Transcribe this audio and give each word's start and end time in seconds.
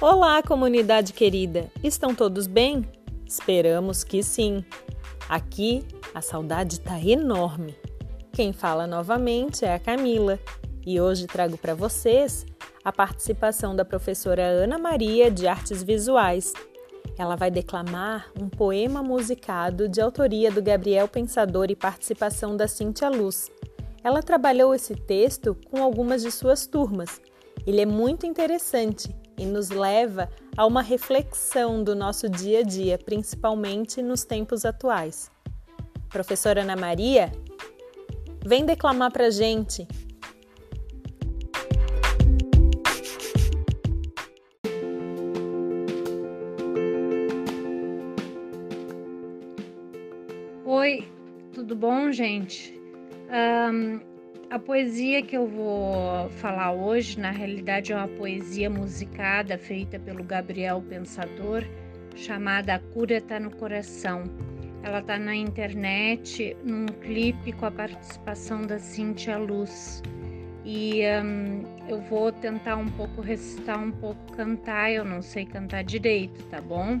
Olá, 0.00 0.42
comunidade 0.42 1.12
querida! 1.12 1.70
Estão 1.84 2.14
todos 2.14 2.46
bem? 2.46 2.90
Esperamos 3.26 4.02
que 4.02 4.22
sim. 4.22 4.64
Aqui 5.28 5.84
a 6.14 6.22
saudade 6.22 6.76
está 6.76 6.98
enorme. 6.98 7.76
Quem 8.32 8.50
fala 8.50 8.86
novamente 8.86 9.62
é 9.62 9.74
a 9.74 9.78
Camila 9.78 10.40
e 10.86 10.98
hoje 10.98 11.26
trago 11.26 11.58
para 11.58 11.74
vocês 11.74 12.46
a 12.82 12.90
participação 12.90 13.76
da 13.76 13.84
professora 13.84 14.42
Ana 14.42 14.78
Maria 14.78 15.30
de 15.30 15.46
Artes 15.46 15.82
Visuais. 15.82 16.54
Ela 17.18 17.36
vai 17.36 17.50
declamar 17.50 18.32
um 18.40 18.48
poema 18.48 19.02
musicado 19.02 19.86
de 19.86 20.00
autoria 20.00 20.50
do 20.50 20.62
Gabriel 20.62 21.08
Pensador 21.08 21.70
e 21.70 21.76
participação 21.76 22.56
da 22.56 22.66
Cintia 22.66 23.10
Luz. 23.10 23.50
Ela 24.02 24.22
trabalhou 24.22 24.74
esse 24.74 24.94
texto 24.94 25.54
com 25.70 25.82
algumas 25.82 26.22
de 26.22 26.30
suas 26.30 26.66
turmas. 26.66 27.20
Ele 27.66 27.82
é 27.82 27.86
muito 27.86 28.24
interessante 28.24 29.19
e 29.40 29.46
nos 29.46 29.70
leva 29.70 30.28
a 30.54 30.66
uma 30.66 30.82
reflexão 30.82 31.82
do 31.82 31.96
nosso 31.96 32.28
dia 32.28 32.58
a 32.58 32.62
dia, 32.62 32.98
principalmente 32.98 34.02
nos 34.02 34.22
tempos 34.22 34.66
atuais. 34.66 35.30
Professora 36.10 36.60
Ana 36.60 36.76
Maria, 36.76 37.32
vem 38.44 38.66
declamar 38.66 39.10
para 39.10 39.30
gente. 39.30 39.88
Oi, 50.66 51.08
tudo 51.54 51.74
bom, 51.74 52.12
gente? 52.12 52.78
Um, 53.30 54.09
a 54.50 54.58
poesia 54.58 55.22
que 55.22 55.36
eu 55.36 55.46
vou 55.46 56.28
falar 56.30 56.72
hoje, 56.72 57.20
na 57.20 57.30
realidade, 57.30 57.92
é 57.92 57.96
uma 57.96 58.08
poesia 58.08 58.68
musicada 58.68 59.56
feita 59.56 59.96
pelo 59.96 60.24
Gabriel 60.24 60.82
Pensador, 60.82 61.64
chamada 62.16 62.74
A 62.74 62.78
Cura 62.80 63.18
Está 63.18 63.38
no 63.38 63.54
Coração. 63.54 64.24
Ela 64.82 64.98
está 64.98 65.16
na 65.20 65.36
internet, 65.36 66.56
num 66.64 66.86
clipe 66.86 67.52
com 67.52 67.66
a 67.66 67.70
participação 67.70 68.62
da 68.62 68.80
Cintia 68.80 69.38
Luz. 69.38 70.02
E 70.64 71.02
um, 71.22 71.62
eu 71.88 72.00
vou 72.00 72.32
tentar 72.32 72.76
um 72.76 72.88
pouco 72.88 73.20
recitar, 73.20 73.80
um 73.80 73.92
pouco 73.92 74.32
cantar. 74.32 74.90
Eu 74.90 75.04
não 75.04 75.22
sei 75.22 75.44
cantar 75.44 75.84
direito, 75.84 76.42
tá 76.46 76.60
bom? 76.60 77.00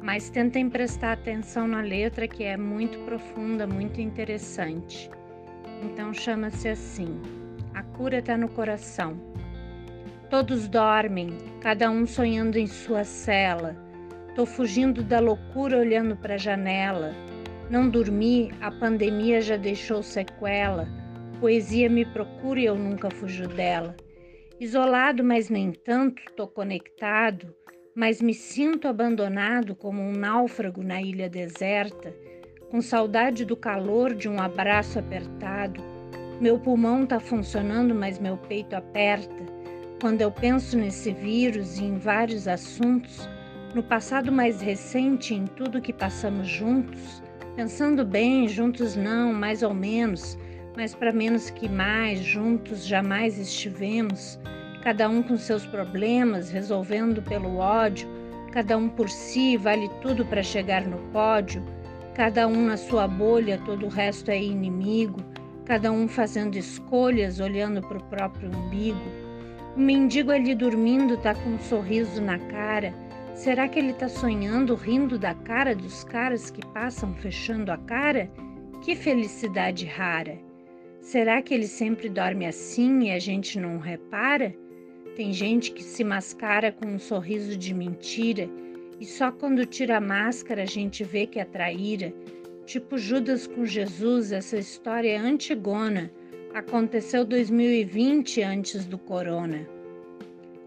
Mas 0.00 0.30
tentem 0.30 0.70
prestar 0.70 1.12
atenção 1.12 1.68
na 1.68 1.82
letra, 1.82 2.26
que 2.26 2.44
é 2.44 2.56
muito 2.56 2.98
profunda, 3.00 3.66
muito 3.66 4.00
interessante. 4.00 5.10
Então 5.82 6.12
chama-se 6.12 6.68
assim: 6.68 7.20
A 7.74 7.82
cura 7.82 8.18
está 8.18 8.36
no 8.36 8.48
coração. 8.48 9.16
Todos 10.30 10.68
dormem, 10.68 11.38
cada 11.60 11.90
um 11.90 12.06
sonhando 12.06 12.58
em 12.58 12.66
sua 12.66 13.04
cela. 13.04 13.76
Tô 14.34 14.44
fugindo 14.44 15.02
da 15.02 15.20
loucura 15.20 15.78
olhando 15.78 16.16
para 16.16 16.34
a 16.34 16.38
janela. 16.38 17.12
Não 17.70 17.88
dormi, 17.88 18.52
a 18.60 18.70
pandemia 18.70 19.40
já 19.40 19.56
deixou 19.56 20.02
sequela. 20.02 20.88
Poesia 21.40 21.88
me 21.88 22.04
procura 22.04 22.60
e 22.60 22.64
eu 22.64 22.74
nunca 22.74 23.10
fujo 23.10 23.46
dela. 23.48 23.96
Isolado, 24.60 25.22
mas 25.22 25.48
nem 25.48 25.72
tanto, 25.72 26.20
tô 26.36 26.48
conectado, 26.48 27.54
mas 27.94 28.20
me 28.20 28.34
sinto 28.34 28.88
abandonado 28.88 29.74
como 29.74 30.02
um 30.02 30.12
náufrago 30.12 30.82
na 30.82 31.00
ilha 31.00 31.28
deserta 31.28 32.12
com 32.70 32.82
saudade 32.82 33.46
do 33.46 33.56
calor 33.56 34.14
de 34.14 34.28
um 34.28 34.40
abraço 34.40 34.98
apertado. 34.98 35.82
Meu 36.40 36.58
pulmão 36.58 37.04
está 37.04 37.18
funcionando, 37.18 37.94
mas 37.94 38.18
meu 38.18 38.36
peito 38.36 38.76
aperta. 38.76 39.34
Quando 40.00 40.20
eu 40.20 40.30
penso 40.30 40.76
nesse 40.76 41.12
vírus 41.12 41.78
e 41.78 41.84
em 41.84 41.98
vários 41.98 42.46
assuntos, 42.46 43.28
no 43.74 43.82
passado 43.82 44.30
mais 44.30 44.60
recente, 44.60 45.34
em 45.34 45.46
tudo 45.46 45.80
que 45.80 45.92
passamos 45.92 46.46
juntos, 46.46 47.22
pensando 47.56 48.04
bem, 48.04 48.46
juntos 48.46 48.94
não, 48.94 49.32
mais 49.32 49.62
ou 49.62 49.72
menos, 49.72 50.38
mas 50.76 50.94
para 50.94 51.12
menos 51.12 51.50
que 51.50 51.68
mais, 51.68 52.20
juntos 52.20 52.86
jamais 52.86 53.38
estivemos, 53.38 54.38
cada 54.82 55.08
um 55.08 55.22
com 55.22 55.36
seus 55.36 55.66
problemas, 55.66 56.50
resolvendo 56.50 57.22
pelo 57.22 57.56
ódio, 57.56 58.08
cada 58.52 58.76
um 58.76 58.88
por 58.88 59.08
si, 59.08 59.56
vale 59.56 59.88
tudo 60.00 60.24
para 60.26 60.42
chegar 60.42 60.86
no 60.86 60.98
pódio 61.10 61.64
cada 62.18 62.48
um 62.48 62.66
na 62.66 62.76
sua 62.76 63.06
bolha, 63.06 63.62
todo 63.64 63.86
o 63.86 63.88
resto 63.88 64.28
é 64.28 64.42
inimigo, 64.42 65.20
cada 65.64 65.92
um 65.92 66.08
fazendo 66.08 66.56
escolhas, 66.56 67.38
olhando 67.38 67.80
para 67.80 67.96
o 67.96 68.02
próprio 68.06 68.50
umbigo. 68.50 69.00
O 69.76 69.78
mendigo 69.80 70.32
ali 70.32 70.52
dormindo 70.52 71.14
está 71.14 71.32
com 71.32 71.50
um 71.50 71.60
sorriso 71.60 72.20
na 72.20 72.36
cara. 72.36 72.92
Será 73.36 73.68
que 73.68 73.78
ele 73.78 73.92
está 73.92 74.08
sonhando, 74.08 74.74
rindo 74.74 75.16
da 75.16 75.32
cara 75.32 75.76
dos 75.76 76.02
caras 76.02 76.50
que 76.50 76.66
passam 76.74 77.14
fechando 77.14 77.70
a 77.70 77.78
cara? 77.78 78.28
Que 78.82 78.96
felicidade 78.96 79.86
rara! 79.86 80.36
Será 81.00 81.40
que 81.40 81.54
ele 81.54 81.68
sempre 81.68 82.08
dorme 82.08 82.46
assim 82.46 83.04
e 83.04 83.10
a 83.12 83.20
gente 83.20 83.60
não 83.60 83.78
repara? 83.78 84.52
Tem 85.14 85.32
gente 85.32 85.70
que 85.70 85.84
se 85.84 86.02
mascara 86.02 86.72
com 86.72 86.88
um 86.88 86.98
sorriso 86.98 87.56
de 87.56 87.72
mentira 87.72 88.50
e 89.00 89.04
só 89.04 89.30
quando 89.30 89.64
tira 89.64 89.98
a 89.98 90.00
máscara 90.00 90.62
a 90.62 90.66
gente 90.66 91.04
vê 91.04 91.26
que 91.26 91.38
é 91.38 91.44
traíra. 91.44 92.12
Tipo 92.66 92.98
Judas 92.98 93.46
com 93.46 93.64
Jesus, 93.64 94.32
essa 94.32 94.58
história 94.58 95.10
é 95.12 95.16
antigona. 95.16 96.10
Aconteceu 96.52 97.24
2020 97.24 98.42
antes 98.42 98.84
do 98.84 98.98
corona. 98.98 99.66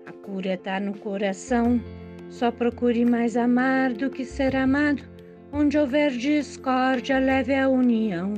A 0.05 0.11
cura 0.11 0.53
está 0.53 0.79
no 0.79 0.97
coração. 0.97 1.81
Só 2.29 2.49
procure 2.49 3.03
mais 3.03 3.35
amar 3.35 3.91
do 3.93 4.09
que 4.09 4.23
ser 4.23 4.55
amado. 4.55 5.03
Onde 5.51 5.77
houver 5.77 6.11
discórdia, 6.11 7.19
leve 7.19 7.53
a 7.53 7.67
união. 7.67 8.33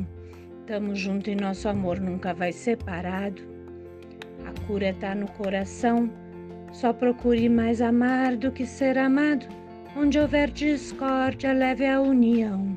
Tamo 0.66 0.96
junto 0.96 1.30
e 1.30 1.36
nosso 1.36 1.70
amor 1.70 2.00
nunca 2.00 2.34
vai 2.34 2.52
separado. 2.52 3.42
A 4.46 4.68
cura 4.68 4.90
está 4.90 5.14
no 5.14 5.28
coração. 5.34 6.10
Só 6.72 6.92
procure 6.92 7.48
mais 7.48 7.82
amar 7.82 8.36
do 8.36 8.52
que 8.52 8.66
ser 8.66 8.98
amado. 8.98 9.46
Onde 9.96 10.18
houver 10.18 10.50
discórdia, 10.50 11.54
leve 11.54 11.86
a 11.86 12.02
união. 12.02 12.76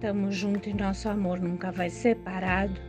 Tamo 0.00 0.32
junto 0.32 0.70
e 0.70 0.72
nosso 0.72 1.06
amor 1.06 1.38
nunca 1.38 1.70
vai 1.70 1.90
separado. 1.90 2.80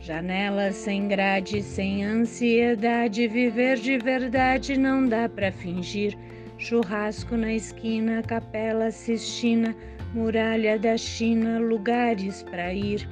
Janela 0.00 0.72
sem 0.72 1.06
grade, 1.06 1.62
sem 1.62 2.02
ansiedade, 2.02 3.28
viver 3.28 3.76
de 3.76 3.98
verdade 3.98 4.78
não 4.78 5.06
dá 5.06 5.28
para 5.28 5.52
fingir. 5.52 6.16
Churrasco 6.56 7.36
na 7.36 7.52
esquina, 7.52 8.22
capela 8.22 8.90
Sistina, 8.90 9.76
muralha 10.14 10.78
da 10.78 10.96
China, 10.96 11.58
lugares 11.58 12.42
para 12.44 12.72
ir. 12.72 13.06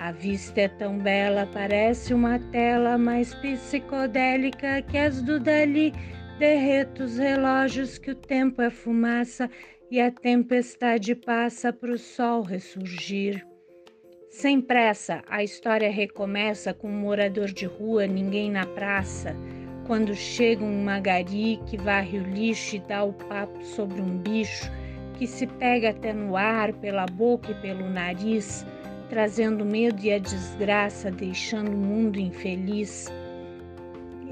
A 0.00 0.10
vista 0.10 0.62
é 0.62 0.68
tão 0.68 0.98
bela, 0.98 1.48
parece 1.52 2.12
uma 2.12 2.40
tela 2.40 2.98
mais 2.98 3.32
psicodélica 3.34 4.82
que 4.82 4.98
as 4.98 5.22
do 5.22 5.38
Dali 5.38 5.94
derreta 6.42 7.04
os 7.04 7.18
relógios 7.18 7.98
que 7.98 8.10
o 8.10 8.16
tempo 8.16 8.60
é 8.60 8.68
fumaça 8.68 9.48
e 9.88 10.00
a 10.00 10.10
tempestade 10.10 11.14
passa 11.14 11.72
para 11.72 11.92
o 11.92 11.96
sol 11.96 12.42
ressurgir. 12.42 13.46
Sem 14.28 14.60
pressa, 14.60 15.22
a 15.28 15.44
história 15.44 15.88
recomeça 15.88 16.74
com 16.74 16.88
um 16.88 16.98
morador 16.98 17.46
de 17.46 17.64
rua, 17.64 18.08
ninguém 18.08 18.50
na 18.50 18.66
praça. 18.66 19.36
Quando 19.86 20.16
chega 20.16 20.64
um 20.64 20.82
magari 20.82 21.60
que 21.64 21.76
varre 21.76 22.18
o 22.18 22.24
lixo 22.24 22.74
e 22.74 22.80
dá 22.80 23.04
o 23.04 23.12
papo 23.12 23.64
sobre 23.64 24.00
um 24.00 24.18
bicho 24.18 24.68
que 25.16 25.28
se 25.28 25.46
pega 25.46 25.90
até 25.90 26.12
no 26.12 26.36
ar, 26.36 26.72
pela 26.72 27.06
boca 27.06 27.52
e 27.52 27.60
pelo 27.62 27.88
nariz, 27.88 28.66
trazendo 29.08 29.64
medo 29.64 30.02
e 30.02 30.12
a 30.12 30.18
desgraça, 30.18 31.08
deixando 31.08 31.70
o 31.70 31.76
mundo 31.76 32.18
infeliz. 32.18 33.06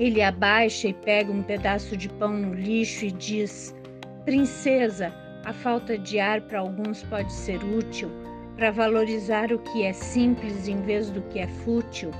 Ele 0.00 0.22
abaixa 0.22 0.88
e 0.88 0.94
pega 0.94 1.30
um 1.30 1.42
pedaço 1.42 1.94
de 1.94 2.08
pão 2.08 2.32
no 2.32 2.54
lixo 2.54 3.04
e 3.04 3.12
diz: 3.12 3.76
Princesa, 4.24 5.12
a 5.44 5.52
falta 5.52 5.98
de 5.98 6.18
ar 6.18 6.40
para 6.40 6.60
alguns 6.60 7.02
pode 7.02 7.30
ser 7.30 7.62
útil 7.62 8.10
para 8.56 8.70
valorizar 8.70 9.52
o 9.52 9.58
que 9.58 9.82
é 9.82 9.92
simples 9.92 10.66
em 10.66 10.80
vez 10.80 11.10
do 11.10 11.20
que 11.28 11.38
é 11.38 11.46
fútil. 11.46 12.12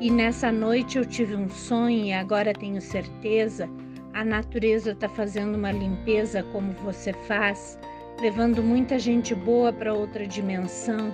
E 0.00 0.08
nessa 0.08 0.52
noite 0.52 0.98
eu 0.98 1.04
tive 1.04 1.34
um 1.34 1.48
sonho 1.48 2.04
e 2.04 2.12
agora 2.12 2.52
tenho 2.52 2.80
certeza. 2.80 3.68
A 4.14 4.24
natureza 4.24 4.92
está 4.92 5.08
fazendo 5.08 5.56
uma 5.56 5.72
limpeza 5.72 6.44
como 6.52 6.70
você 6.74 7.12
faz, 7.12 7.76
levando 8.20 8.62
muita 8.62 9.00
gente 9.00 9.34
boa 9.34 9.72
para 9.72 9.92
outra 9.92 10.28
dimensão, 10.28 11.12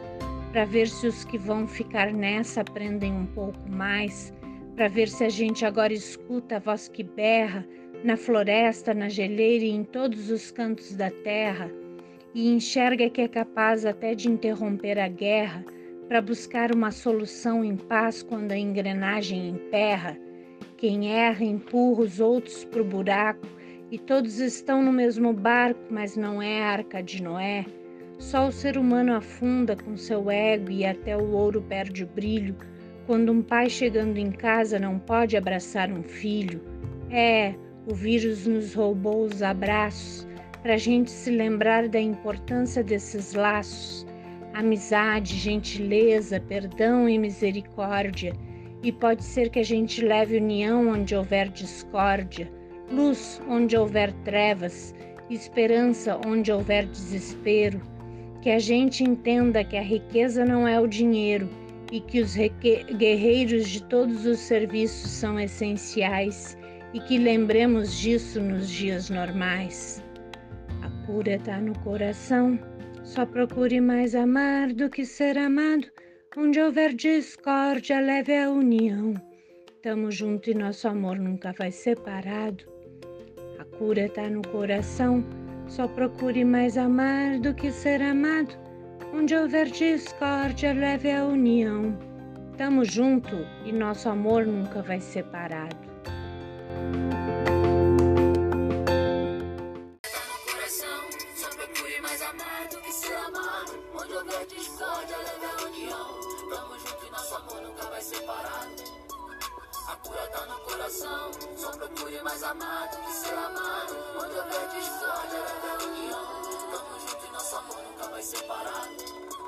para 0.53 0.67
ver 0.67 0.89
se 0.89 1.07
os 1.07 1.25
que 1.25 1.39
vão 1.39 1.67
ficar 1.67 2.13
nessa 2.13 2.61
aprendem 2.61 3.15
um 3.15 3.27
pouco 3.27 3.67
mais 3.71 4.31
para 4.75 4.89
ver 4.89 5.09
se 5.09 5.25
a 5.25 5.29
gente 5.29 5.65
agora 5.65 5.93
escuta 5.93 6.57
a 6.57 6.59
voz 6.59 6.89
que 6.89 7.03
berra 7.03 7.67
na 8.05 8.17
floresta, 8.17 8.93
na 8.95 9.09
geleira 9.09 9.65
e 9.65 9.71
em 9.71 9.85
todos 9.85 10.31
os 10.31 10.51
cantos 10.51 10.95
da 10.97 11.11
terra, 11.11 11.71
e 12.35 12.49
enxerga 12.49 13.11
que 13.11 13.21
é 13.21 13.29
capaz 13.29 13.85
até 13.85 14.15
de 14.15 14.29
interromper 14.29 14.99
a 14.99 15.09
guerra 15.09 15.65
para 16.09 16.21
buscar 16.21 16.75
uma 16.75 16.91
solução 16.91 17.65
em 17.65 17.77
paz 17.77 18.23
quando 18.23 18.53
a 18.53 18.59
engrenagem 18.59 19.51
emperra. 19.51 20.19
Quem 20.77 21.13
erra 21.13 21.45
empurra 21.45 22.03
os 22.03 22.19
outros 22.19 22.65
para 22.65 22.83
o 22.83 22.85
buraco 22.85 23.47
E 23.91 23.99
todos 23.99 24.41
estão 24.41 24.83
no 24.83 24.91
mesmo 24.91 25.35
barco, 25.35 25.81
mas 25.91 26.17
não 26.17 26.41
é 26.41 26.63
a 26.63 26.71
arca 26.71 27.03
de 27.03 27.23
Noé. 27.23 27.67
Só 28.19 28.49
o 28.49 28.53
ser 28.53 28.79
humano 28.79 29.15
afunda 29.15 29.77
com 29.77 29.99
seu 29.99 30.31
ego 30.31 30.71
e 30.71 30.87
até 30.87 31.15
o 31.15 31.33
ouro 31.33 31.61
perde 31.61 32.03
o 32.03 32.07
brilho. 32.07 32.57
Quando 33.07 33.33
um 33.33 33.43
pai 33.43 33.69
chegando 33.69 34.19
em 34.19 34.31
casa 34.31 34.79
não 34.79 34.99
pode 34.99 35.37
abraçar 35.37 35.91
um 35.91 36.03
filho. 36.03 36.61
É, 37.11 37.55
o 37.87 37.95
vírus 37.95 38.47
nos 38.47 38.75
roubou 38.75 39.25
os 39.25 39.43
abraços 39.43 40.27
para 40.63 40.75
a 40.75 40.79
gente 40.79 41.11
se 41.11 41.31
lembrar 41.31 41.89
da 41.89 42.01
importância 42.01 42.83
desses 42.83 43.35
laços 43.35 44.07
amizade, 44.53 45.37
gentileza, 45.37 46.39
perdão 46.41 47.09
e 47.09 47.19
misericórdia. 47.19 48.35
E 48.83 48.91
pode 48.91 49.25
ser 49.25 49.49
que 49.49 49.59
a 49.59 49.65
gente 49.65 50.05
leve 50.05 50.37
união 50.37 50.89
onde 50.89 51.15
houver 51.15 51.49
discórdia, 51.49 52.51
luz 52.91 53.41
onde 53.49 53.77
houver 53.77 54.13
trevas, 54.25 54.95
esperança 55.31 56.21
onde 56.27 56.53
houver 56.53 56.87
desespero. 56.87 57.81
Que 58.41 58.51
a 58.51 58.59
gente 58.59 59.05
entenda 59.05 59.63
que 59.63 59.77
a 59.77 59.83
riqueza 59.83 60.45
não 60.45 60.67
é 60.67 60.81
o 60.81 60.87
dinheiro 60.87 61.49
e 61.93 62.01
que 62.01 62.23
os 62.23 62.35
guerreiros 62.35 63.69
de 63.69 63.83
todos 63.85 64.25
os 64.25 64.39
serviços 64.39 65.11
são 65.11 65.39
essenciais 65.39 66.57
e 66.95 67.01
que 67.01 67.19
lembremos 67.19 67.99
disso 67.99 68.41
nos 68.41 68.69
dias 68.71 69.11
normais. 69.11 70.03
A 70.81 71.07
cura 71.07 71.35
está 71.35 71.61
no 71.61 71.79
coração. 71.81 72.59
Só 73.05 73.27
procure 73.27 73.79
mais 73.79 74.15
amar 74.15 74.73
do 74.73 74.89
que 74.89 75.05
ser 75.05 75.37
amado. 75.37 75.87
Onde 76.35 76.59
houver 76.59 76.95
discórdia, 76.95 78.01
leve 78.01 78.39
a 78.39 78.51
união. 78.51 79.13
Tamo 79.83 80.11
junto 80.11 80.51
e 80.51 80.55
nosso 80.55 80.89
amor 80.89 81.19
nunca 81.19 81.53
vai 81.53 81.71
separado. 81.71 82.65
A 83.59 83.65
cura 83.77 84.09
tá 84.09 84.31
no 84.31 84.41
coração. 84.49 85.23
Só 85.67 85.87
procure 85.87 86.43
mais 86.43 86.79
amar 86.79 87.39
do 87.39 87.53
que 87.55 87.71
ser 87.71 88.01
amado. 88.01 88.62
Onde 89.15 89.35
houver 89.35 89.71
discórdia, 89.71 90.73
leve 90.73 91.11
a 91.11 91.25
união. 91.25 91.97
Tamo 92.57 92.85
junto 92.85 93.37
e 93.65 93.73
nosso 93.73 94.09
amor 94.09 94.47
nunca 94.47 94.83
vai 94.83 95.01
separado. 95.01 95.93
coração, 110.83 111.31
só 111.57 111.71
procure 111.71 112.21
mais 112.23 112.43
amado 112.43 112.97
que 113.05 113.13
ser 113.13 113.35
amado. 113.35 113.97
Onde 114.17 114.37
houver 114.37 114.69
discórdia, 114.69 115.39
leve 115.39 115.69
a 115.69 115.87
união. 115.87 116.42
Nosso 117.53 117.67
amor 117.67 117.85
nunca 117.85 118.09
vai 118.09 118.23
separado. 118.23 119.32